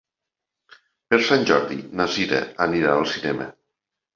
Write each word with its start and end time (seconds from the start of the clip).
Per 1.11 1.19
Sant 1.27 1.45
Jordi 1.51 1.79
na 2.01 2.09
Sira 2.15 2.41
anirà 2.67 2.97
al 2.99 3.07
cinema. 3.13 3.51